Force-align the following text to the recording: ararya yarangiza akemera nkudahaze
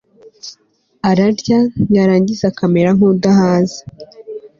ararya 1.09 1.59
yarangiza 1.95 2.43
akemera 2.51 2.89
nkudahaze 2.97 3.81